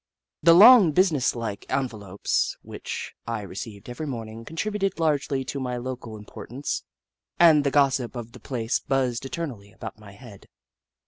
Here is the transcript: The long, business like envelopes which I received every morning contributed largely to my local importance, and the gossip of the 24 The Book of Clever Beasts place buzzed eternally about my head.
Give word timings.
The 0.41 0.55
long, 0.55 0.93
business 0.93 1.35
like 1.35 1.63
envelopes 1.69 2.57
which 2.63 3.13
I 3.27 3.41
received 3.43 3.87
every 3.87 4.07
morning 4.07 4.45
contributed 4.45 4.99
largely 4.99 5.45
to 5.45 5.59
my 5.59 5.77
local 5.77 6.17
importance, 6.17 6.83
and 7.39 7.63
the 7.63 7.69
gossip 7.69 8.15
of 8.15 8.31
the 8.31 8.39
24 8.39 8.39
The 8.39 8.39
Book 8.39 8.45
of 8.45 8.47
Clever 8.47 8.61
Beasts 8.63 8.79
place 8.79 8.79
buzzed 8.79 9.25
eternally 9.27 9.71
about 9.71 9.99
my 9.99 10.13
head. 10.13 10.47